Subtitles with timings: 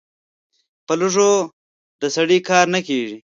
[0.85, 1.31] په لږو
[2.01, 3.17] د سړي کار نه کېږي.